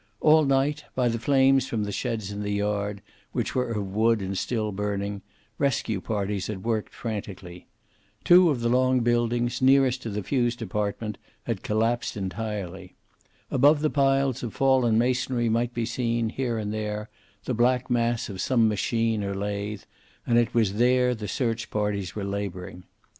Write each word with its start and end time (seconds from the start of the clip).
All 0.19 0.45
night, 0.45 0.83
by 0.95 1.09
the 1.09 1.19
flames 1.19 1.67
from 1.67 1.83
the 1.83 1.91
sheds 1.91 2.31
in 2.31 2.41
the 2.41 2.49
yard, 2.49 3.03
which 3.33 3.53
were 3.53 3.69
of 3.73 3.93
wood 3.93 4.19
and 4.19 4.35
still 4.35 4.71
burning, 4.71 5.21
rescue 5.59 6.01
parties 6.01 6.47
had 6.47 6.63
worked 6.63 6.91
frantically. 6.91 7.67
Two 8.23 8.49
of 8.49 8.61
the 8.61 8.67
long 8.67 9.01
buildings, 9.01 9.61
nearest 9.61 10.01
to 10.01 10.09
the 10.09 10.23
fuse 10.23 10.55
department, 10.55 11.19
had 11.43 11.61
collapsed 11.61 12.17
entirely. 12.17 12.95
Above 13.51 13.81
the 13.81 13.91
piles 13.91 14.41
of 14.41 14.55
fallen 14.55 14.97
masonry 14.97 15.49
might 15.49 15.71
be 15.75 15.85
seen, 15.85 16.29
here 16.29 16.57
and 16.57 16.73
there, 16.73 17.07
the 17.45 17.53
black 17.53 17.87
mass 17.87 18.27
of 18.27 18.41
some 18.41 18.67
machine 18.67 19.23
or 19.23 19.35
lathe, 19.35 19.83
and 20.25 20.39
it 20.39 20.51
was 20.51 20.73
there 20.79 21.13
the 21.13 21.27
search 21.27 21.69
parties 21.69 22.15
were 22.15 22.25
laboring. 22.25 22.85